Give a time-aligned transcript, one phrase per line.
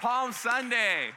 [0.00, 1.08] Palm Sunday.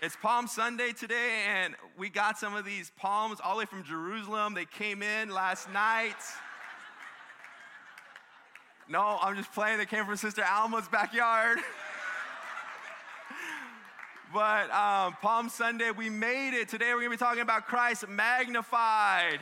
[0.00, 3.82] It's Palm Sunday today, and we got some of these palms all the way from
[3.82, 4.54] Jerusalem.
[4.54, 6.14] They came in last night.
[8.88, 9.78] No, I'm just playing.
[9.78, 11.58] They came from Sister Alma's backyard.
[14.32, 16.68] but um, Palm Sunday, we made it.
[16.68, 19.40] Today we're going to be talking about Christ magnified.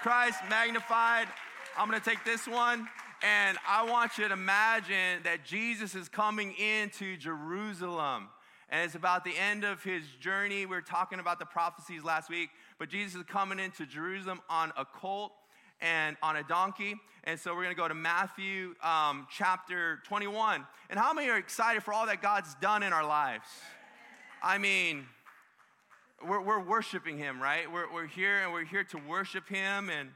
[0.00, 1.28] Christ magnified.
[1.76, 2.88] I'm going to take this one.
[3.24, 8.28] And I want you to imagine that Jesus is coming into Jerusalem.
[8.68, 10.66] And it's about the end of his journey.
[10.66, 14.74] We were talking about the prophecies last week, but Jesus is coming into Jerusalem on
[14.76, 15.32] a colt
[15.80, 16.96] and on a donkey.
[17.24, 20.66] And so we're going to go to Matthew um, chapter 21.
[20.90, 23.46] And how many are excited for all that God's done in our lives?
[24.42, 25.06] I mean,
[26.28, 27.72] we're, we're worshiping him, right?
[27.72, 30.10] We're, we're here and we're here to worship him and,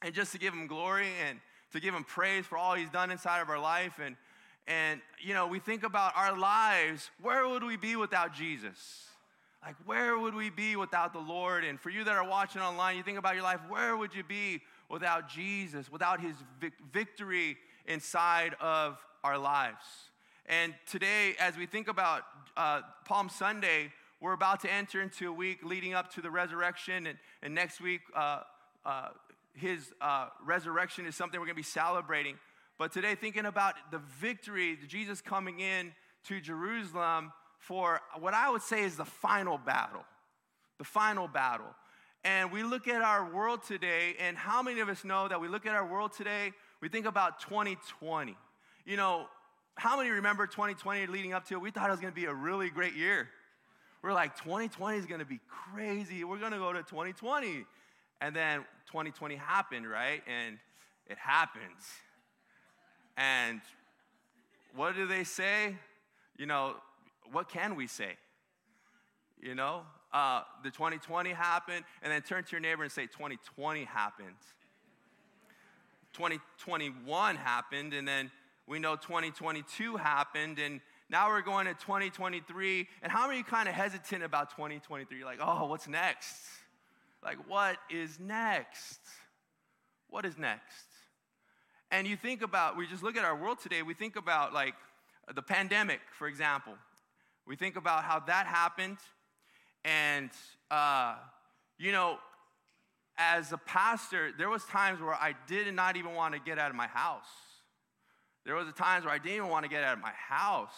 [0.00, 1.38] and just to give him glory and
[1.72, 4.00] to give him praise for all he's done inside of our life.
[4.04, 4.16] And,
[4.66, 9.06] and, you know, we think about our lives, where would we be without Jesus?
[9.64, 11.64] Like, where would we be without the Lord?
[11.64, 14.24] And for you that are watching online, you think about your life, where would you
[14.24, 19.84] be without Jesus, without his vic- victory inside of our lives?
[20.46, 22.22] And today, as we think about
[22.56, 27.06] uh, Palm Sunday, we're about to enter into a week leading up to the resurrection.
[27.06, 28.40] And, and next week, uh,
[28.84, 29.08] uh,
[29.54, 32.36] his uh, resurrection is something we're going to be celebrating.
[32.78, 35.92] But today, thinking about the victory, Jesus coming in
[36.24, 40.04] to Jerusalem for what I would say is the final battle.
[40.78, 41.74] The final battle.
[42.24, 45.48] And we look at our world today, and how many of us know that we
[45.48, 48.36] look at our world today, we think about 2020.
[48.84, 49.26] You know,
[49.76, 51.60] how many remember 2020 leading up to it?
[51.60, 53.28] We thought it was gonna be a really great year.
[54.02, 56.24] We're like, 2020 is gonna be crazy.
[56.24, 57.64] We're gonna go to 2020.
[58.20, 60.22] And then 2020 happened, right?
[60.26, 60.58] And
[61.06, 61.82] it happens.
[63.16, 63.60] And
[64.74, 65.76] what do they say?
[66.36, 66.76] You know,
[67.32, 68.16] what can we say?
[69.40, 69.82] You know,
[70.12, 74.28] uh, the 2020 happened, and then turn to your neighbor and say, 2020 happened.
[76.12, 78.30] 2021 happened, and then
[78.66, 82.88] we know 2022 happened, and now we're going to 2023.
[83.02, 85.24] And how are you kind of hesitant about 2023?
[85.24, 86.36] Like, oh, what's next?
[87.22, 89.00] Like, what is next?
[90.08, 90.86] What is next?
[91.90, 94.74] And you think about, we just look at our world today, we think about like
[95.34, 96.74] the pandemic, for example.
[97.46, 98.98] We think about how that happened.
[99.84, 100.30] And,
[100.70, 101.16] uh,
[101.78, 102.18] you know,
[103.18, 106.70] as a pastor, there was times where I did not even want to get out
[106.70, 107.24] of my house.
[108.46, 110.74] There was times where I didn't even want to get out of my house.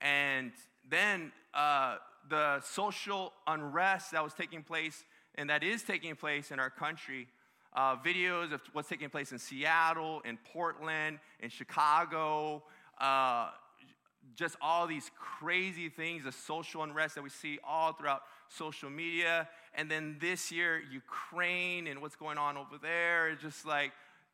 [0.00, 0.52] And
[0.88, 1.96] then uh,
[2.28, 5.04] the social unrest that was taking place
[5.40, 7.26] and that is taking place in our country.
[7.74, 12.62] Uh, videos of what's taking place in Seattle, in Portland, in Chicago,
[13.00, 13.48] uh,
[14.34, 19.48] just all these crazy things, the social unrest that we see all throughout social media.
[19.74, 23.92] And then this year, Ukraine and what's going on over there, just like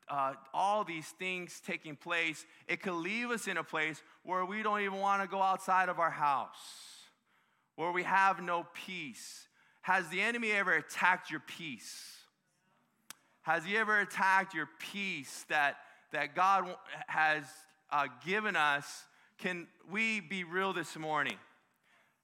[0.09, 2.45] uh, all these things taking place.
[2.67, 5.89] It could leave us in a place where we don't even want to go outside
[5.89, 6.57] of our house,
[7.77, 9.47] where we have no peace
[9.87, 12.17] has the enemy ever attacked your peace?
[13.43, 15.77] Has he ever attacked your peace that,
[16.11, 16.75] that God
[17.07, 17.45] has
[17.93, 19.05] uh, given us?
[19.39, 21.37] Can we be real this morning?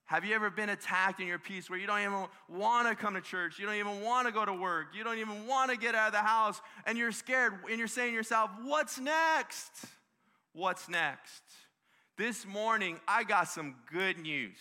[0.07, 3.15] Have you ever been attacked in your peace where you don't even want to come
[3.15, 3.61] to church?
[3.61, 4.89] You don't even want to go to work.
[4.93, 7.87] You don't even want to get out of the house and you're scared and you're
[7.87, 9.71] saying to yourself, What's next?
[10.53, 11.43] What's next?
[12.19, 14.59] This morning, I got some good news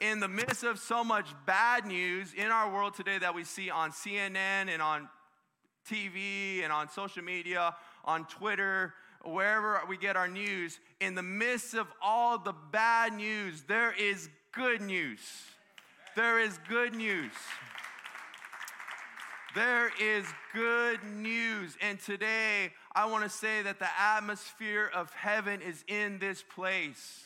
[0.00, 3.70] in the midst of so much bad news in our world today that we see
[3.70, 5.08] on CNN and on
[5.90, 7.74] TV and on social media,
[8.04, 13.62] on Twitter, wherever we get our news, in the midst of all the bad news,
[13.68, 15.20] there is good news.
[16.14, 17.32] There is good news.
[19.54, 21.76] There is good news.
[21.80, 27.24] And today, I want to say that the atmosphere of heaven is in this place.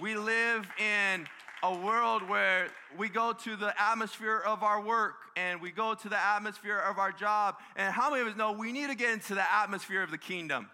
[0.00, 1.26] We live in
[1.62, 6.08] a world where we go to the atmosphere of our work and we go to
[6.08, 7.56] the atmosphere of our job.
[7.76, 10.18] And how many of us know we need to get into the atmosphere of the
[10.18, 10.68] kingdom?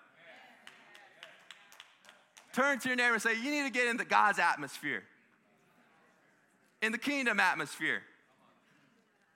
[2.53, 5.03] Turn to your neighbor and say, You need to get into God's atmosphere,
[6.83, 8.03] in the kingdom atmosphere.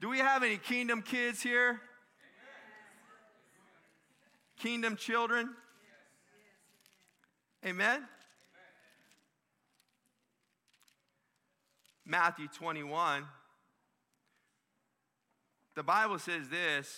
[0.01, 1.81] Do we have any kingdom kids here?
[4.59, 5.51] Kingdom children?
[7.67, 8.07] Amen?
[12.11, 13.25] Matthew 21,
[15.77, 16.91] the Bible says this.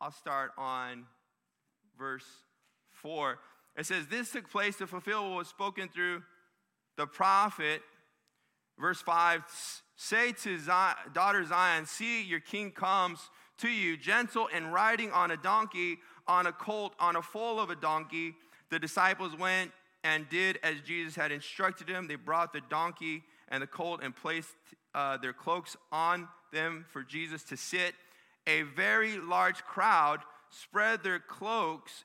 [0.00, 1.04] I'll start on
[1.98, 2.24] verse
[2.92, 3.40] 4.
[3.76, 6.22] It says, This took place to fulfill what was spoken through
[6.96, 7.82] the prophet.
[8.78, 9.42] Verse 5
[9.96, 13.18] Say to Zion, daughter Zion, See, your king comes
[13.58, 15.98] to you, gentle and riding on a donkey,
[16.28, 18.36] on a colt, on a foal of a donkey.
[18.70, 19.72] The disciples went
[20.04, 22.06] and did as Jesus had instructed them.
[22.06, 24.54] They brought the donkey and the colt and placed
[24.94, 27.94] uh, their cloaks on them for Jesus to sit.
[28.46, 30.20] A very large crowd
[30.50, 32.04] spread their cloaks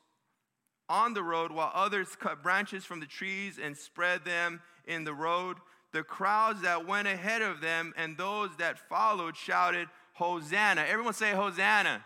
[0.88, 5.14] on the road, while others cut branches from the trees and spread them in the
[5.14, 5.58] road.
[5.94, 10.86] The crowds that went ahead of them and those that followed shouted, Hosanna.
[10.88, 12.04] Everyone say Hosanna.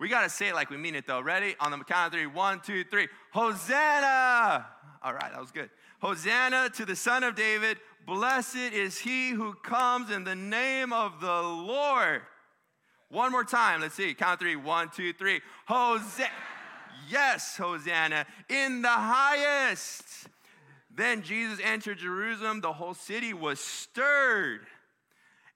[0.00, 1.20] We got to say it like we mean it though.
[1.20, 1.54] Ready?
[1.60, 2.26] On the count of three.
[2.26, 3.08] One, two, three.
[3.32, 4.66] Hosanna.
[5.02, 5.68] All right, that was good.
[6.00, 7.76] Hosanna to the Son of David.
[8.06, 12.22] Blessed is he who comes in the name of the Lord.
[13.10, 13.82] One more time.
[13.82, 14.14] Let's see.
[14.14, 14.56] Count three.
[14.56, 15.42] One, two, three.
[15.66, 16.30] Hosanna.
[17.10, 20.04] Yes, Hosanna in the highest.
[20.90, 22.62] Then Jesus entered Jerusalem.
[22.62, 24.62] The whole city was stirred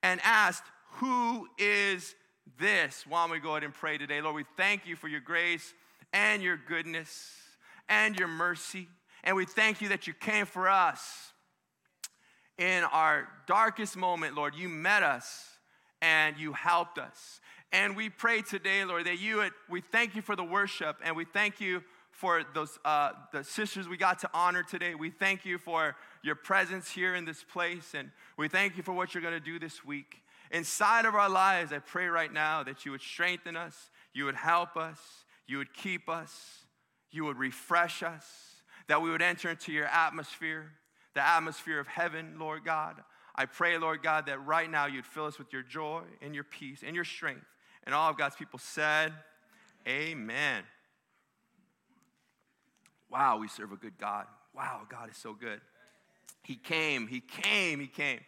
[0.02, 0.64] and asked,
[0.96, 2.14] Who is
[2.58, 3.04] this?
[3.08, 4.20] Why don't we go ahead and pray today?
[4.20, 5.74] Lord, we thank you for your grace
[6.12, 7.32] and your goodness
[7.88, 8.88] and your mercy.
[9.22, 11.32] And we thank you that you came for us
[12.58, 14.54] in our darkest moment, Lord.
[14.54, 15.44] You met us
[16.02, 17.40] and you helped us.
[17.72, 21.16] And we pray today, Lord, that you would, we thank you for the worship and
[21.16, 21.82] we thank you
[22.14, 24.94] for those uh, the sisters we got to honor today.
[24.94, 28.92] We thank you for your presence here in this place, and we thank you for
[28.92, 30.22] what you're going to do this week.
[30.54, 34.36] Inside of our lives, I pray right now that you would strengthen us, you would
[34.36, 35.00] help us,
[35.48, 36.64] you would keep us,
[37.10, 38.24] you would refresh us,
[38.86, 40.70] that we would enter into your atmosphere,
[41.14, 43.02] the atmosphere of heaven, Lord God.
[43.34, 46.44] I pray, Lord God, that right now you'd fill us with your joy and your
[46.44, 47.46] peace and your strength.
[47.82, 49.12] And all of God's people said,
[49.88, 50.62] Amen.
[53.10, 54.26] Wow, we serve a good God.
[54.54, 55.60] Wow, God is so good.
[56.44, 58.20] He came, He came, He came.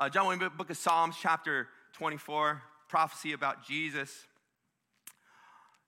[0.00, 4.24] Uh, John, Wayne, book of Psalms, chapter 24, prophecy about Jesus.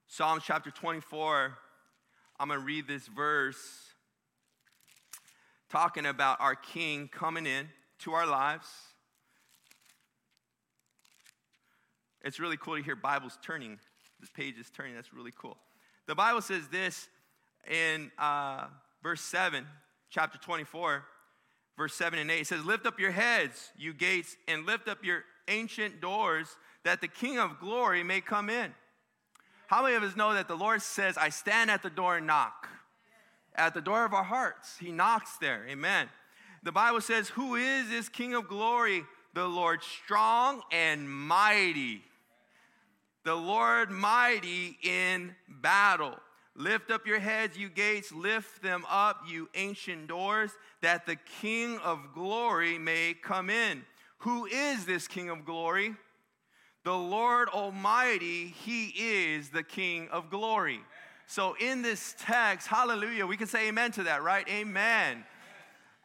[0.06, 1.56] Psalms chapter 24,
[2.38, 3.56] I'm going to read this verse
[5.70, 7.70] talking about our King coming in
[8.00, 8.66] to our lives.
[12.22, 13.78] It's really cool to hear Bibles turning.
[14.20, 14.94] This page is turning.
[14.94, 15.56] That's really cool.
[16.06, 17.08] The Bible says this
[17.66, 18.66] in uh,
[19.02, 19.66] verse 7,
[20.10, 21.02] chapter 24,
[21.82, 22.42] verse 7 and 8.
[22.42, 26.46] It says, Lift up your heads, you gates, and lift up your ancient doors,
[26.84, 28.72] that the King of glory may come in.
[29.66, 32.26] How many of us know that the Lord says, I stand at the door and
[32.28, 32.68] knock?
[33.56, 35.66] At the door of our hearts, He knocks there.
[35.68, 36.08] Amen.
[36.62, 39.02] The Bible says, Who is this King of glory?
[39.34, 42.02] The Lord strong and mighty.
[43.24, 46.14] The Lord mighty in battle.
[46.54, 50.50] Lift up your heads, you gates, lift them up, you ancient doors,
[50.82, 53.82] that the King of glory may come in.
[54.18, 55.94] Who is this King of glory?
[56.84, 60.80] The Lord Almighty, He is the King of glory.
[61.26, 64.46] So, in this text, hallelujah, we can say amen to that, right?
[64.48, 65.24] Amen.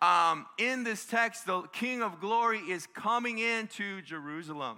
[0.01, 4.77] Um, in this text, the King of glory is coming into Jerusalem.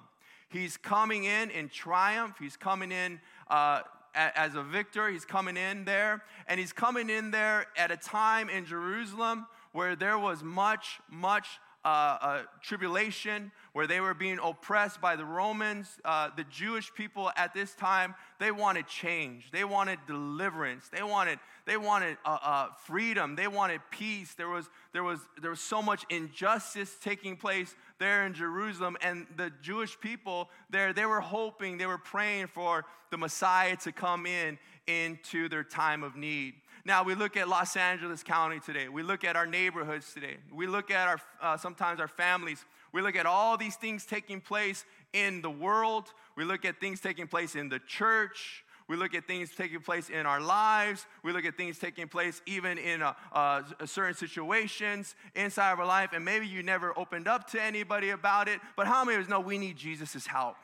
[0.49, 2.37] He's coming in in triumph.
[2.39, 3.19] He's coming in
[3.49, 3.81] uh,
[4.15, 5.09] as a victor.
[5.09, 9.95] He's coming in there, and he's coming in there at a time in Jerusalem where
[9.95, 11.47] there was much, much
[11.85, 15.87] uh, uh, tribulation, where they were being oppressed by the Romans.
[16.03, 19.51] Uh, the Jewish people at this time, they wanted change.
[19.51, 20.89] They wanted deliverance.
[20.89, 23.35] They wanted, they wanted uh, uh, freedom.
[23.35, 24.33] They wanted peace.
[24.33, 28.97] There was, there, was, there was so much injustice taking place there in Jerusalem.
[29.01, 33.91] And the Jewish people there, they were hoping, they were praying for the Messiah to
[33.91, 34.57] come in
[34.87, 36.55] into their time of need.
[36.85, 38.87] Now, we look at Los Angeles County today.
[38.87, 40.37] We look at our neighborhoods today.
[40.51, 42.65] We look at our, uh, sometimes our families.
[42.91, 46.13] We look at all these things taking place in the world.
[46.35, 48.63] We look at things taking place in the church.
[48.87, 51.05] We look at things taking place in our lives.
[51.23, 55.85] We look at things taking place even in uh, uh, certain situations inside of our
[55.85, 56.09] life.
[56.13, 59.29] And maybe you never opened up to anybody about it, but how many of us
[59.29, 60.55] know we need Jesus' help?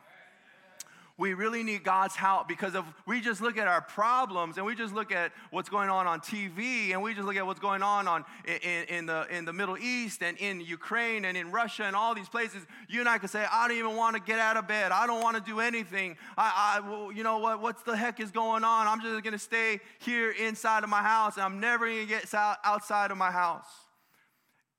[1.17, 4.75] We really need God's help because if we just look at our problems and we
[4.75, 7.81] just look at what's going on on TV and we just look at what's going
[7.81, 11.83] on, on in, in, the, in the Middle East and in Ukraine and in Russia
[11.83, 14.39] and all these places, you and I could say, I don't even want to get
[14.39, 14.91] out of bed.
[14.91, 16.17] I don't want to do anything.
[16.37, 17.61] I, I well, you know what?
[17.61, 18.87] What's the heck is going on?
[18.87, 22.07] I'm just going to stay here inside of my house and I'm never going to
[22.07, 23.84] get outside of my house.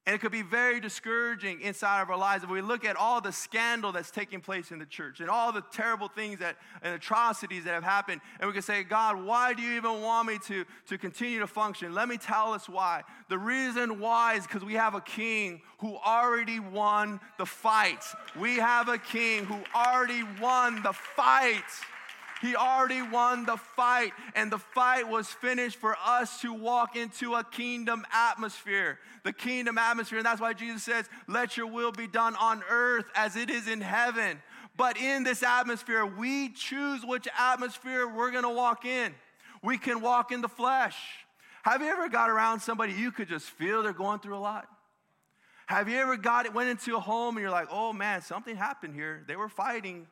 [0.06, 3.20] And it could be very discouraging inside of our lives if we look at all
[3.20, 6.94] the scandal that's taking place in the church and all the terrible things that and
[6.94, 8.20] atrocities that have happened.
[8.38, 11.48] And we can say, God, why do you even want me to, to continue to
[11.48, 11.92] function?
[11.92, 13.02] Let me tell us why.
[13.28, 18.04] The reason why is because we have a king who already won the fight.
[18.38, 21.64] We have a king who already won the fight.
[22.42, 27.34] He already won the fight, and the fight was finished for us to walk into
[27.34, 28.98] a kingdom atmosphere.
[29.24, 33.06] The kingdom atmosphere, and that's why Jesus says, Let your will be done on earth
[33.14, 34.42] as it is in heaven.
[34.76, 39.14] But in this atmosphere, we choose which atmosphere we're gonna walk in.
[39.62, 40.96] We can walk in the flesh.
[41.62, 44.68] Have you ever got around somebody you could just feel they're going through a lot?
[45.66, 48.54] Have you ever got it, went into a home and you're like, oh man, something
[48.54, 49.24] happened here.
[49.26, 50.06] They were fighting.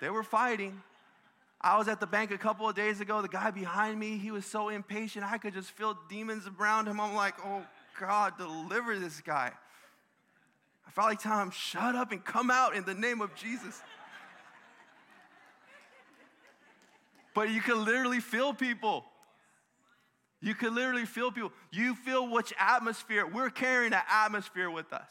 [0.00, 0.80] They were fighting.
[1.64, 3.22] I was at the bank a couple of days ago.
[3.22, 5.24] The guy behind me, he was so impatient.
[5.24, 7.00] I could just feel demons around him.
[7.00, 7.62] I'm like, oh
[7.98, 9.50] God, deliver this guy.
[10.86, 13.80] I felt like telling him, shut up and come out in the name of Jesus.
[17.34, 19.06] but you can literally feel people.
[20.42, 21.52] You can literally feel people.
[21.72, 23.26] You feel which atmosphere.
[23.26, 25.10] We're carrying an atmosphere with us.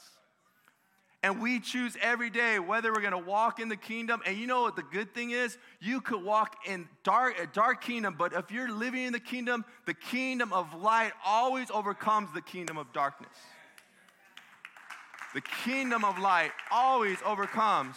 [1.23, 4.21] And we choose every day whether we're to walk in the kingdom.
[4.25, 5.57] And you know what the good thing is?
[5.79, 9.63] You could walk in dark, a dark kingdom, but if you're living in the kingdom,
[9.85, 13.31] the kingdom of light always overcomes the kingdom of darkness.
[15.33, 17.95] The kingdom of light always overcomes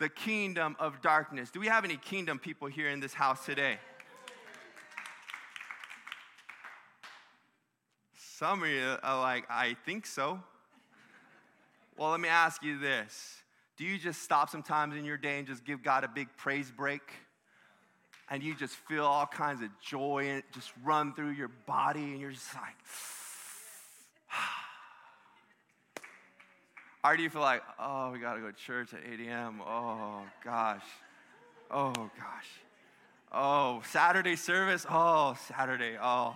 [0.00, 1.50] the kingdom of darkness.
[1.50, 3.78] Do we have any kingdom people here in this house today?
[8.16, 10.40] Some of you are like, I think so.
[11.96, 13.42] Well, let me ask you this
[13.76, 16.70] Do you just stop sometimes in your day and just give God a big praise
[16.70, 17.02] break?
[18.30, 22.18] And you just feel all kinds of joy and just run through your body, and
[22.18, 22.74] you're just like,
[27.04, 29.60] or do you feel like, oh, we gotta go to church at 8 a.m.?
[29.60, 30.84] Oh, gosh.
[31.70, 32.48] Oh, gosh.
[33.32, 34.86] Oh, Saturday service?
[34.88, 35.98] Oh, Saturday.
[36.00, 36.34] Oh,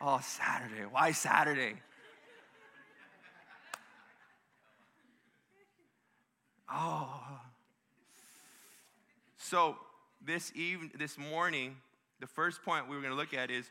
[0.00, 0.82] oh, Saturday.
[0.90, 1.74] Why Saturday?
[6.70, 7.40] Oh.
[9.36, 9.76] So
[10.24, 11.76] this even this morning,
[12.20, 13.70] the first point we were going to look at is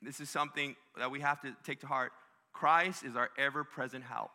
[0.00, 2.12] this is something that we have to take to heart.
[2.52, 4.30] Christ is our ever-present help.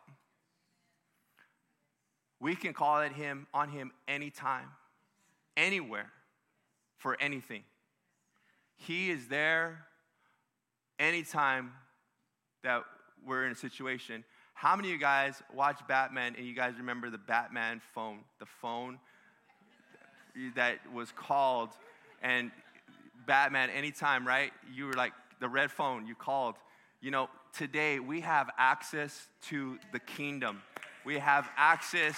[2.38, 4.68] We can call it him on him anytime,
[5.56, 6.10] anywhere,
[6.98, 7.64] for anything.
[8.76, 9.86] He is there
[10.98, 11.72] anytime
[12.62, 12.84] that
[13.24, 14.24] we're in a situation.
[14.58, 18.20] How many of you guys watch Batman and you guys remember the Batman phone?
[18.38, 18.98] The phone
[20.54, 21.68] that was called
[22.22, 22.50] and
[23.26, 24.52] Batman anytime, right?
[24.74, 26.54] You were like the red phone, you called.
[27.02, 30.62] You know, today we have access to the kingdom.
[31.04, 32.16] We have access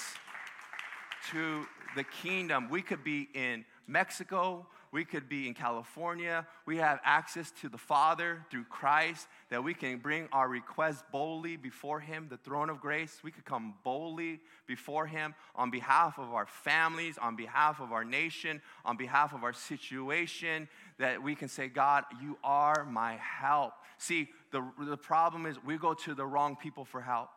[1.32, 1.66] to
[1.96, 2.68] the kingdom.
[2.70, 6.46] We could be in Mexico, we could be in California.
[6.66, 11.56] We have access to the Father through Christ, that we can bring our requests boldly
[11.56, 13.20] before Him, the throne of grace.
[13.22, 18.04] We could come boldly before Him on behalf of our families, on behalf of our
[18.04, 20.68] nation, on behalf of our situation,
[20.98, 23.74] that we can say, God, you are my help.
[23.98, 27.28] See, the, the problem is we go to the wrong people for help.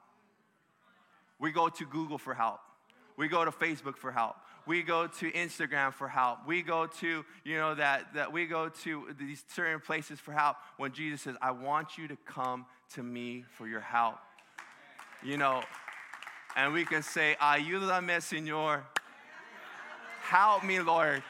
[1.39, 2.59] We go to Google for help.
[3.17, 4.35] We go to Facebook for help
[4.71, 6.47] we go to Instagram for help.
[6.47, 10.55] We go to, you know, that, that we go to these certain places for help
[10.77, 14.15] when Jesus says, I want you to come to me for your help.
[15.21, 15.61] You know,
[16.55, 18.83] and we can say, Ayúdame, Señor.
[20.21, 21.21] Help me, Lord.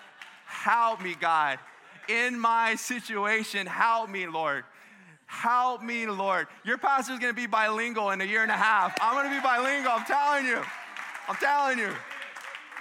[0.45, 1.57] Help me, God.
[2.10, 4.65] In my situation, help me, Lord.
[5.25, 6.45] Help me, Lord.
[6.63, 8.95] Your pastor's gonna be bilingual in a year and a half.
[9.01, 10.62] I'm gonna be bilingual, I'm telling you.
[11.27, 11.91] I'm telling you.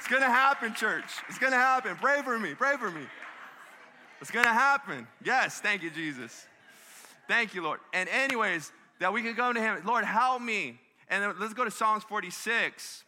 [0.00, 1.04] It's to happen, church.
[1.28, 1.95] It's to happen.
[1.97, 2.54] Pray for me.
[2.54, 3.02] Pray for me.
[4.23, 5.07] It's to happen.
[5.23, 6.47] Yes, thank you, Jesus.
[7.28, 7.80] Thank you, Lord.
[7.92, 10.80] And, anyways, that we can go to Him, Lord, help me.
[11.09, 13.04] And let's go to Psalms 46.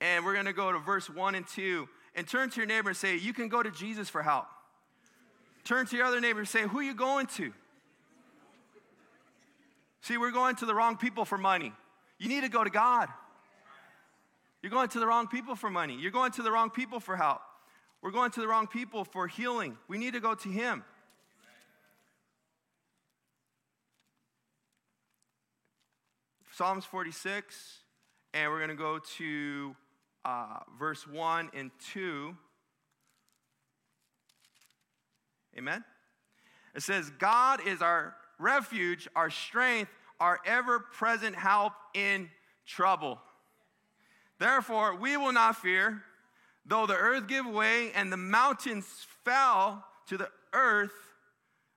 [0.00, 1.88] And we're to go to verse 1 and 2.
[2.14, 4.46] And turn to your neighbor and say, You can go to Jesus for help.
[5.64, 7.52] Turn to your other neighbor and say, Who are you going to?
[10.02, 11.72] See, we're going to the wrong people for money.
[12.16, 13.08] You need to go to God.
[14.66, 15.96] You're going to the wrong people for money.
[15.96, 17.40] You're going to the wrong people for help.
[18.02, 19.78] We're going to the wrong people for healing.
[19.86, 20.82] We need to go to Him.
[26.50, 27.78] Psalms 46,
[28.34, 29.76] and we're going to go to
[30.24, 32.36] uh, verse 1 and 2.
[35.56, 35.84] Amen?
[36.74, 42.28] It says, God is our refuge, our strength, our ever present help in
[42.66, 43.20] trouble.
[44.38, 46.02] Therefore, we will not fear,
[46.64, 50.92] though the earth give way and the mountains fell to the earth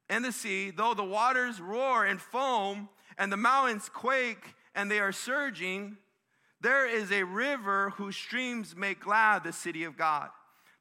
[0.10, 5.00] and the sea, though the waters roar and foam and the mountains quake and they
[5.00, 5.98] are surging,
[6.62, 10.30] there is a river whose streams make glad the city of God,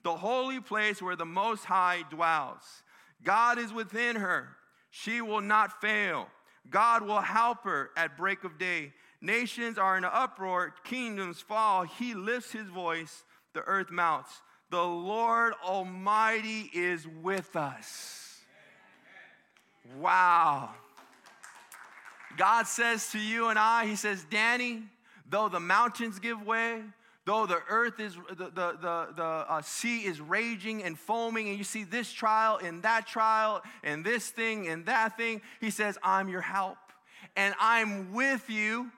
[0.02, 2.82] the holy place where the Most High dwells.
[3.22, 4.48] God is within her.
[4.90, 6.28] She will not fail.
[6.70, 8.92] God will help her at break of day.
[9.20, 11.82] Nations are in an uproar, kingdoms fall.
[11.82, 14.30] He lifts his voice, the earth mounts.
[14.70, 18.40] The Lord Almighty is with us.
[19.98, 20.70] Wow.
[22.36, 24.82] God says to you and I, He says, Danny,
[25.28, 26.82] though the mountains give way,
[27.24, 31.58] though the earth is, the, the, the, the uh, sea is raging and foaming, and
[31.58, 35.98] you see this trial and that trial and this thing and that thing, He says,
[36.04, 36.76] I'm your help.
[37.34, 38.92] And I'm with you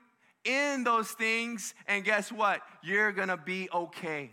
[0.44, 1.74] in those things.
[1.86, 2.62] And guess what?
[2.82, 4.30] You're gonna be okay.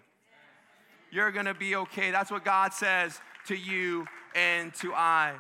[1.12, 2.12] You're gonna be okay.
[2.12, 5.36] That's what God says to you and to I.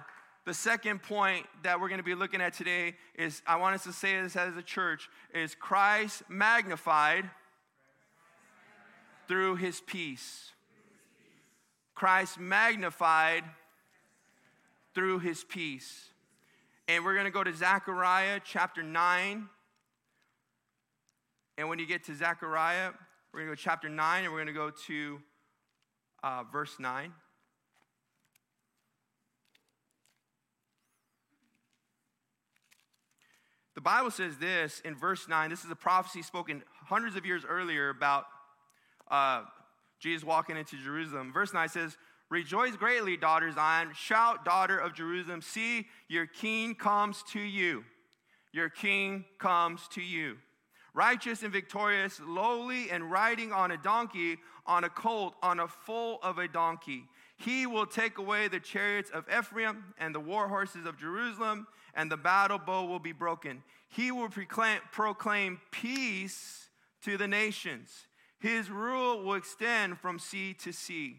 [0.48, 3.84] The second point that we're going to be looking at today is I want us
[3.84, 7.30] to say this as a church is Christ magnified
[9.28, 10.54] through his peace.
[11.96, 13.44] Christ magnified
[14.96, 16.06] through his peace.
[16.88, 19.50] And we're going to go to Zechariah chapter 9.
[21.58, 22.92] And when you get to Zechariah,
[23.34, 25.20] we're going to go to chapter 9 and we're going to go to
[26.24, 27.12] uh, verse 9.
[33.74, 35.50] The Bible says this in verse 9.
[35.50, 38.26] This is a prophecy spoken hundreds of years earlier about
[39.10, 39.44] uh,
[40.00, 41.32] Jesus walking into Jerusalem.
[41.32, 41.98] Verse 9 says,
[42.30, 43.92] Rejoice greatly, daughter Zion.
[43.96, 45.42] Shout, daughter of Jerusalem.
[45.42, 47.84] See, your king comes to you.
[48.52, 50.38] Your king comes to you.
[50.98, 56.18] Righteous and victorious, lowly and riding on a donkey, on a colt, on a foal
[56.24, 57.04] of a donkey.
[57.38, 62.12] He will take away the chariots of Ephraim and the war horses of Jerusalem and
[62.12, 63.62] the battle bow will be broken.
[63.89, 66.69] He will proclaim, proclaim peace
[67.04, 67.91] to the nations.
[68.39, 71.17] His rule will extend from sea to sea.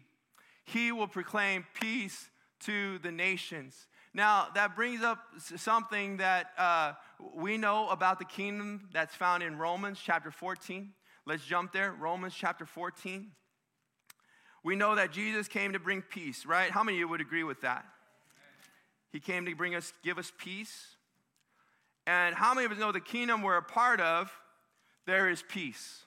[0.65, 2.29] He will proclaim peace
[2.65, 3.87] to the nations.
[4.13, 9.57] Now, that brings up something that uh, we know about the kingdom that's found in
[9.57, 10.91] Romans chapter 14.
[11.25, 11.91] Let's jump there.
[11.91, 13.31] Romans chapter 14.
[14.63, 16.69] We know that Jesus came to bring peace, right?
[16.69, 17.85] How many of you would agree with that?
[19.11, 20.95] He came to bring us, give us peace.
[22.05, 24.31] And how many of us know the kingdom we're a part of,
[25.05, 26.03] there is peace?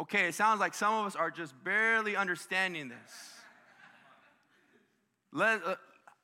[0.00, 3.34] Okay, it sounds like some of us are just barely understanding this.
[5.32, 5.74] Let, uh,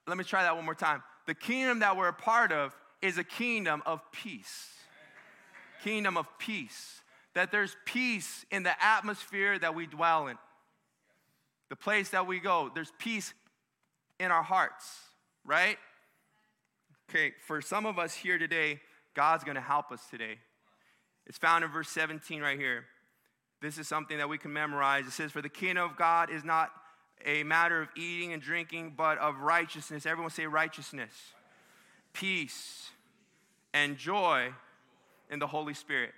[0.07, 1.03] let me try that one more time.
[1.27, 4.71] The kingdom that we're a part of is a kingdom of peace.
[5.83, 7.03] Kingdom of peace.
[7.35, 10.39] That there's peace in the atmosphere that we dwell in,
[11.69, 12.71] the place that we go.
[12.75, 13.35] There's peace
[14.19, 15.01] in our hearts,
[15.45, 15.77] right?
[17.11, 18.81] Okay, for some of us here today,
[19.15, 20.39] God's gonna help us today.
[21.27, 22.87] It's found in verse 17 right here.
[23.61, 25.07] This is something that we can memorize.
[25.07, 26.71] It says, For the kingdom of God is not
[27.25, 30.07] a matter of eating and drinking, but of righteousness.
[30.07, 31.13] Everyone say righteousness,
[32.13, 32.91] peace,
[33.73, 34.53] and joy
[35.31, 36.13] in the Holy Spirit.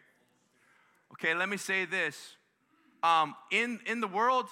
[1.13, 2.37] Okay, let me say this.
[3.03, 4.47] Um, in, in the world,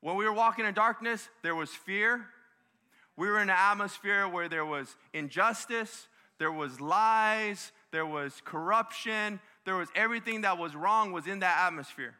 [0.00, 2.26] when we were walking in darkness, there was fear,
[3.16, 6.08] we were in an atmosphere where there was injustice,
[6.38, 11.66] there was lies, there was corruption, there was everything that was wrong was in that
[11.66, 12.14] atmosphere.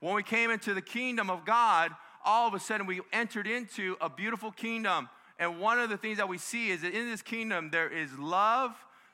[0.00, 1.90] When we came into the kingdom of God,
[2.28, 5.08] all of a sudden we entered into a beautiful kingdom.
[5.38, 8.16] And one of the things that we see is that in this kingdom there is
[8.18, 8.72] love,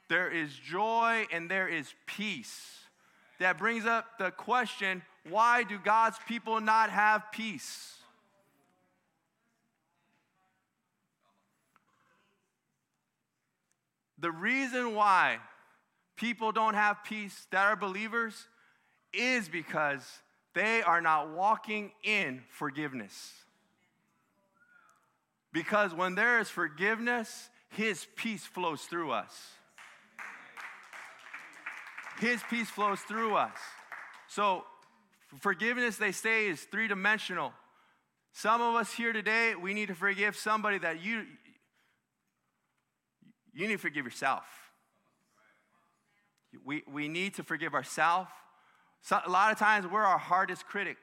[0.08, 2.60] there is joy, and there is peace.
[3.38, 7.94] That brings up the question why do God's people not have peace?
[14.18, 15.38] The reason why
[16.16, 18.48] people don't have peace that are believers
[19.12, 20.04] is because
[20.54, 23.32] they are not walking in forgiveness.
[25.52, 29.32] Because when there is forgiveness, His peace flows through us.
[32.18, 33.56] His peace flows through us.
[34.28, 34.64] So,
[35.40, 37.52] forgiveness, they say, is three dimensional.
[38.32, 41.24] Some of us here today, we need to forgive somebody that you,
[43.52, 44.44] you need to forgive yourself.
[46.64, 48.30] We, we need to forgive ourselves.
[49.04, 50.96] So, a lot of times, we're our hardest critic.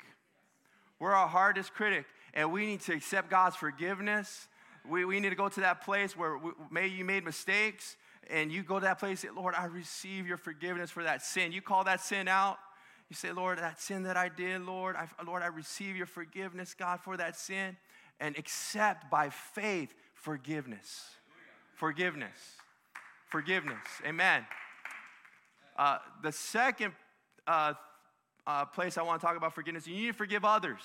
[1.00, 4.48] We're our hardest critic, and we need to accept God's forgiveness.
[4.90, 7.96] We, we need to go to that place where we, maybe you made mistakes,
[8.28, 11.52] and you go to that place, say, Lord, I receive your forgiveness for that sin.
[11.52, 12.58] You call that sin out.
[13.08, 16.74] You say, Lord, that sin that I did, Lord, I, Lord, I receive your forgiveness,
[16.74, 17.78] God, for that sin,
[18.20, 21.06] and accept by faith forgiveness.
[21.76, 22.56] Forgiveness.
[23.28, 23.78] Forgiveness.
[24.08, 24.44] Amen.
[25.78, 26.94] Uh, the second
[27.46, 27.74] uh,
[28.48, 30.82] uh, place I want to talk about forgiveness, you need to forgive others.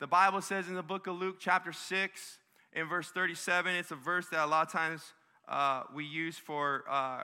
[0.00, 2.38] The Bible says in the book of Luke, chapter 6,
[2.74, 5.02] in verse 37, it's a verse that a lot of times
[5.48, 7.22] uh, we use for uh,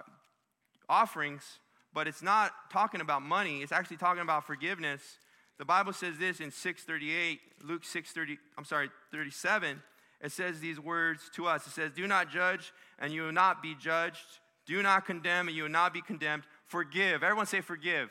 [0.88, 1.58] offerings,
[1.92, 3.62] but it's not talking about money.
[3.62, 5.18] It's actually talking about forgiveness.
[5.58, 9.82] The Bible says this in 638, Luke 630, I'm sorry, 37.
[10.22, 11.66] It says these words to us.
[11.66, 14.24] It says, Do not judge, and you will not be judged.
[14.66, 16.44] Do not condemn, and you will not be condemned.
[16.66, 17.22] Forgive.
[17.22, 18.10] Everyone say, Forgive.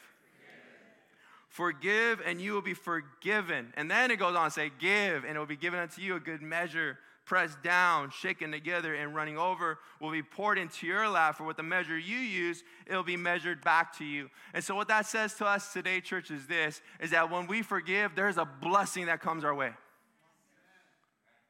[1.49, 3.73] Forgive and you will be forgiven.
[3.75, 6.15] And then it goes on to say, Give and it will be given unto you
[6.15, 11.09] a good measure, pressed down, shaken together, and running over will be poured into your
[11.09, 11.37] lap.
[11.37, 14.29] For with the measure you use, it'll be measured back to you.
[14.53, 17.63] And so, what that says to us today, church, is this is that when we
[17.63, 19.71] forgive, there's a blessing that comes our way.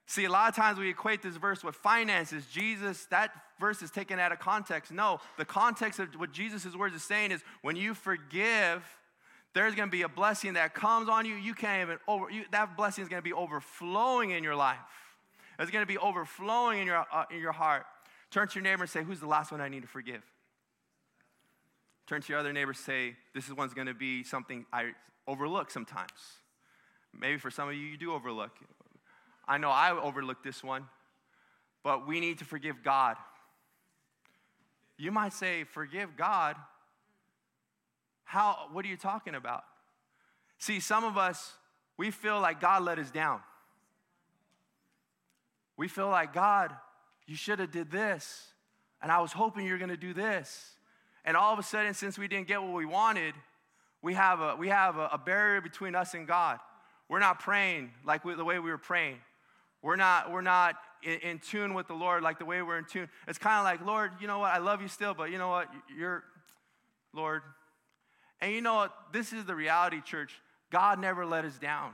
[0.06, 2.46] See, a lot of times we equate this verse with finances.
[2.52, 4.92] Jesus, that verse is taken out of context.
[4.92, 8.84] No, the context of what Jesus' words is saying is when you forgive,
[9.54, 11.36] there's going to be a blessing that comes on you.
[11.36, 14.78] You can't even over, you, that blessing is going to be overflowing in your life.
[15.58, 17.86] It's going to be overflowing in your, uh, in your heart.
[18.32, 20.22] Turn to your neighbor and say, Who's the last one I need to forgive?
[22.08, 24.92] Turn to your other neighbor and say, This is one's going to be something I
[25.28, 26.12] overlook sometimes.
[27.18, 28.52] Maybe for some of you, you do overlook.
[29.48, 30.86] I know I overlooked this one,
[31.84, 33.18] but we need to forgive God.
[34.98, 36.56] You might say, Forgive God.
[38.30, 39.64] How, what are you talking about?
[40.60, 41.54] See, some of us,
[41.98, 43.40] we feel like God let us down.
[45.78, 46.72] We feel like, God,
[47.26, 48.54] you should have did this,
[49.02, 50.76] and I was hoping you're going to do this.
[51.26, 53.34] And all of a sudden, since we didn't get what we wanted,
[54.04, 56.60] we have a, we have a, a barrier between us and God.
[57.10, 59.18] We're not praying like we, the way we were praying.
[59.82, 62.86] We're not, we're not in, in tune with the Lord like the way we're in
[62.86, 63.10] tune.
[63.28, 64.54] It's kind of like, Lord, you know what?
[64.54, 65.68] I love you still, but you know what?
[65.98, 66.24] You're,
[67.12, 67.42] Lord,
[68.42, 68.94] and you know what?
[69.12, 70.34] This is the reality, church.
[70.72, 71.92] God never let us down.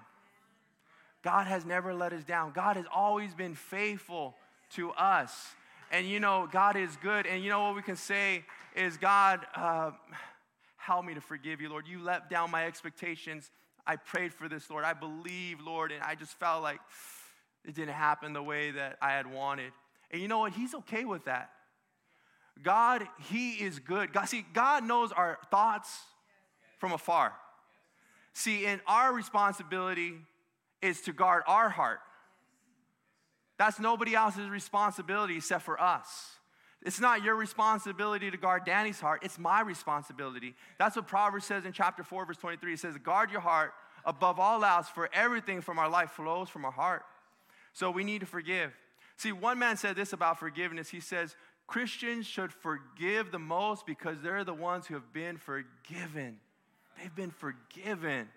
[1.24, 2.52] God has never let us down.
[2.52, 4.36] God has always been faithful
[4.76, 5.34] to us.
[5.92, 7.26] And you know, God is good.
[7.26, 8.44] And you know what we can say
[8.76, 9.92] is, God, uh,
[10.78, 11.88] help me to forgive you, Lord.
[11.88, 13.50] You let down my expectations.
[13.88, 14.84] I prayed for this, Lord.
[14.84, 16.80] I believe, Lord, and I just felt like
[17.64, 19.72] it didn't happen the way that I had wanted.
[20.12, 20.54] And you know what?
[20.54, 21.50] He's okay with that.
[22.64, 24.14] God, He is good.
[24.14, 25.98] God, see, God knows our thoughts,
[26.86, 27.34] from afar.
[28.34, 30.14] See, and our responsibility
[30.84, 31.98] is to guard our heart.
[33.58, 36.36] That's nobody else's responsibility except for us.
[36.84, 40.54] It's not your responsibility to guard Danny's heart, it's my responsibility.
[40.78, 42.74] That's what Proverbs says in chapter 4, verse 23.
[42.74, 43.74] It says, Guard your heart
[44.06, 47.02] above all else, for everything from our life flows from our heart.
[47.74, 48.74] So we need to forgive.
[49.18, 50.90] See, one man said this about forgiveness.
[50.90, 56.38] He says, Christians should forgive the most because they're the ones who have been forgiven.
[56.98, 58.28] They've been forgiven.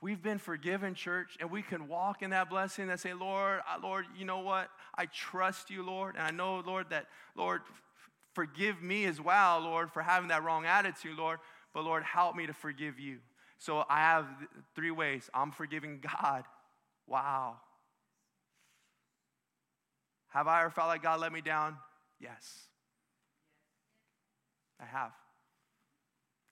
[0.00, 4.06] We've been forgiven, church, and we can walk in that blessing and say, Lord, Lord,
[4.18, 4.68] you know what?
[4.96, 6.16] I trust you, Lord.
[6.16, 7.60] And I know, Lord, that, Lord,
[8.34, 11.38] forgive me as well, Lord, for having that wrong attitude, Lord.
[11.72, 13.18] But, Lord, help me to forgive you.
[13.58, 14.26] So I have
[14.74, 16.44] three ways I'm forgiving God.
[17.06, 17.58] Wow.
[20.30, 21.76] Have I ever felt like God let me down?
[22.18, 22.66] Yes.
[24.80, 25.12] I have.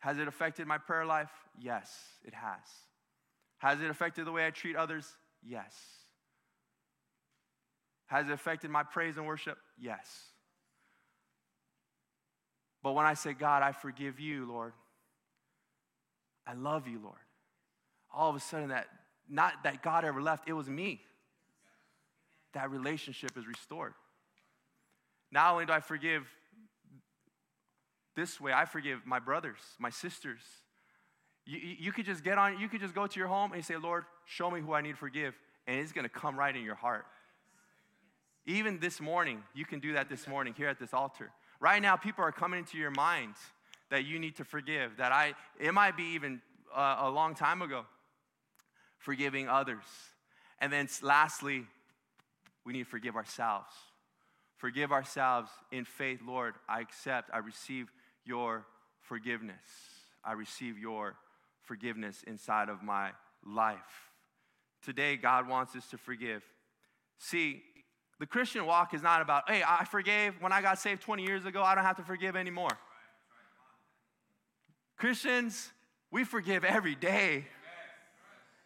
[0.01, 1.31] Has it affected my prayer life?
[1.59, 2.61] Yes, it has.
[3.59, 5.07] Has it affected the way I treat others?
[5.43, 5.75] Yes.
[8.07, 9.59] Has it affected my praise and worship?
[9.79, 10.07] Yes.
[12.83, 14.73] But when I say, God, I forgive you, Lord,
[16.47, 17.19] I love you, Lord,
[18.13, 18.87] all of a sudden that,
[19.29, 21.03] not that God ever left, it was me.
[22.55, 23.93] That relationship is restored.
[25.31, 26.27] Not only do I forgive
[28.21, 28.53] this way.
[28.53, 30.43] I forgive my brothers, my sisters.
[31.47, 33.77] You, you could just get on, you could just go to your home and say,
[33.77, 35.35] Lord, show me who I need to forgive.
[35.67, 37.07] And it's going to come right in your heart.
[38.45, 41.31] Even this morning, you can do that this morning here at this altar.
[41.61, 43.35] Right now, people are coming into your mind
[43.91, 44.99] that you need to forgive.
[44.99, 46.43] That I, it might be even
[46.75, 47.87] uh, a long time ago,
[48.99, 49.85] forgiving others.
[50.59, 51.65] And then lastly,
[52.67, 53.73] we need to forgive ourselves.
[54.57, 56.55] Forgive ourselves in faith, Lord.
[56.69, 57.91] I accept, I receive
[58.25, 58.67] your
[59.01, 59.57] forgiveness.
[60.25, 61.17] I receive your
[61.63, 63.11] forgiveness inside of my
[63.47, 63.79] life.
[64.83, 66.43] Today, God wants us to forgive.
[67.19, 67.63] See,
[68.21, 71.47] The Christian walk is not about, hey, I forgave when I got saved 20 years
[71.47, 72.77] ago, I don't have to forgive anymore.
[74.99, 75.71] Christians,
[76.11, 77.47] we forgive every day.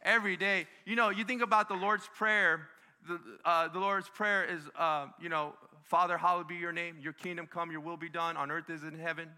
[0.03, 0.67] Every day.
[0.85, 2.69] You know, you think about the Lord's Prayer.
[3.09, 6.97] The, uh, the Lord's Prayer is, uh, you know, Father, hallowed be your name.
[7.01, 9.29] Your kingdom come, your will be done on earth as in heaven.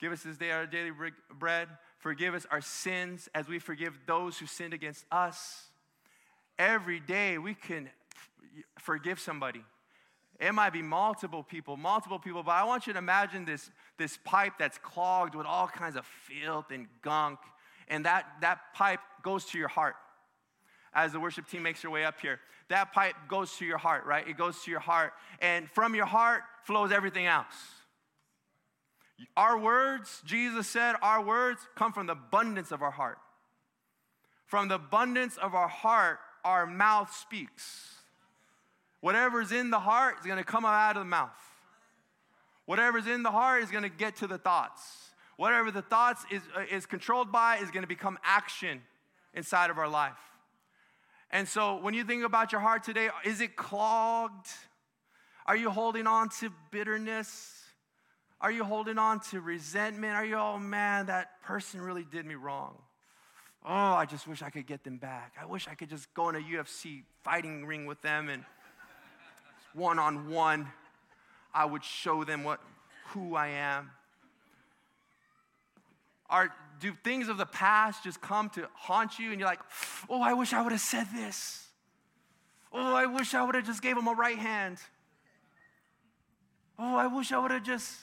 [0.00, 0.90] Give us this day our daily
[1.38, 1.68] bread.
[1.98, 5.68] Forgive us our sins as we forgive those who sinned against us.
[6.58, 7.90] Every day we can
[8.78, 9.64] forgive somebody.
[10.40, 14.18] It might be multiple people, multiple people, but I want you to imagine this, this
[14.24, 17.38] pipe that's clogged with all kinds of filth and gunk,
[17.88, 19.94] and that, that pipe goes to your heart.
[20.94, 24.06] As the worship team makes their way up here, that pipe goes to your heart,
[24.06, 24.26] right?
[24.26, 27.54] It goes to your heart, and from your heart flows everything else.
[29.36, 33.18] Our words, Jesus said, our words come from the abundance of our heart.
[34.46, 37.94] From the abundance of our heart, our mouth speaks.
[39.00, 41.30] Whatever's in the heart is going to come out of the mouth.
[42.66, 45.10] Whatever's in the heart is going to get to the thoughts.
[45.36, 48.80] Whatever the thoughts is, uh, is controlled by is going to become action
[49.34, 50.12] inside of our life.
[51.34, 54.46] And so when you think about your heart today, is it clogged?
[55.46, 57.60] Are you holding on to bitterness?
[58.40, 60.14] Are you holding on to resentment?
[60.14, 62.76] Are you, oh man, that person really did me wrong?
[63.66, 65.34] Oh, I just wish I could get them back.
[65.40, 68.44] I wish I could just go in a UFC fighting ring with them and
[69.72, 70.68] one on one,
[71.52, 72.60] I would show them what,
[73.08, 73.90] who I am.
[76.30, 79.60] Are, do things of the past just come to haunt you and you're like,
[80.08, 81.66] oh, I wish I would have said this.
[82.72, 84.78] Oh, I wish I would have just gave him a right hand.
[86.78, 87.96] Oh, I wish I would have just.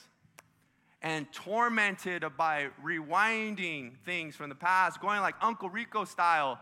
[1.01, 6.59] And tormented by rewinding things from the past, going like Uncle Rico style,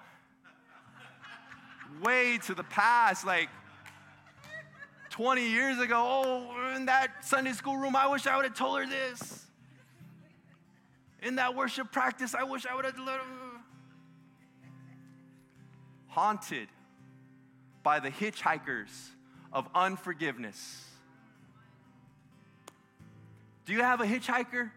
[2.02, 3.50] way to the past, like
[5.10, 8.80] 20 years ago, oh, in that Sunday school room, I wish I would have told
[8.80, 9.46] her this.
[11.22, 12.96] In that worship practice, I wish I would have.
[16.08, 16.68] Haunted
[17.84, 18.90] by the hitchhikers
[19.54, 20.86] of unforgiveness.
[23.66, 24.72] Do you have a hitchhiker?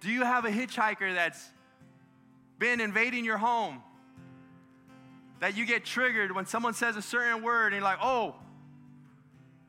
[0.00, 1.48] Do you have a hitchhiker that's
[2.58, 3.82] been invading your home?
[5.44, 8.34] that you get triggered when someone says a certain word and you're like, oh,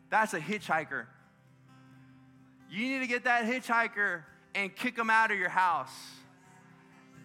[0.09, 1.05] that's a hitchhiker.
[2.75, 5.95] You need to get that hitchhiker and kick them out of your house.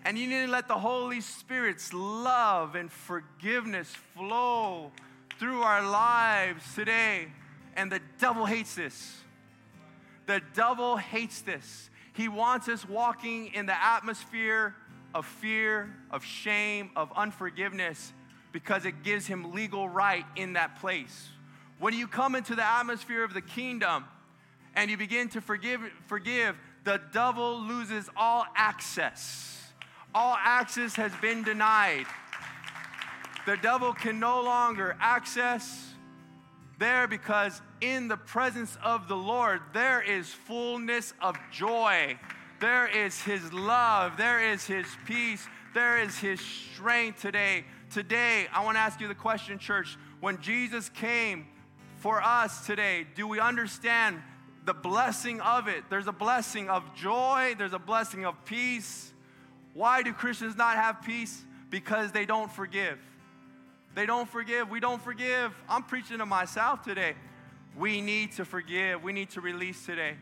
[0.04, 4.92] And you need to let the Holy Spirit's love and forgiveness flow
[5.40, 7.26] through our lives today.
[7.74, 9.16] And the devil hates this.
[10.26, 11.90] The devil hates this.
[12.12, 14.76] He wants us walking in the atmosphere
[15.16, 18.12] of fear, of shame, of unforgiveness
[18.52, 21.28] because it gives him legal right in that place.
[21.80, 24.04] When you come into the atmosphere of the kingdom
[24.74, 29.62] and you begin to forgive, forgive, the devil loses all access.
[30.14, 32.06] All access has been denied.
[33.46, 35.94] The devil can no longer access
[36.78, 42.18] there because in the presence of the Lord, there is fullness of joy.
[42.60, 44.16] There is his love.
[44.16, 45.46] There is his peace.
[45.74, 49.98] There is his strength today Today, I want to ask you the question, church.
[50.20, 51.48] When Jesus came
[51.96, 54.22] for us today, do we understand
[54.70, 55.82] the blessing of it?
[55.90, 59.12] There's a blessing of joy, there's a blessing of peace.
[59.74, 61.44] Why do Christians not have peace?
[61.70, 62.96] Because they don't forgive.
[63.96, 64.70] They don't forgive.
[64.70, 65.52] We don't forgive.
[65.68, 67.14] I'm preaching to myself today.
[67.76, 69.02] We need to forgive.
[69.02, 70.14] We need to release today.